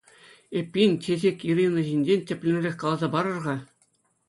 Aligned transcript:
Эппин, 0.61 0.91
Чечек-Ирина 1.07 1.81
ҫинчен 1.91 2.19
тӗплӗнрех 2.31 2.75
каласа 2.85 3.07
парӑр-ха? 3.17 3.55